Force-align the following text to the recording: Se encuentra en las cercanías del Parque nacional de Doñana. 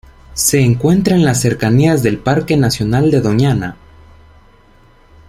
Se 0.33 0.59
encuentra 0.59 1.15
en 1.15 1.23
las 1.23 1.39
cercanías 1.39 2.01
del 2.01 2.17
Parque 2.17 2.57
nacional 2.57 3.11
de 3.11 3.21
Doñana. 3.21 3.77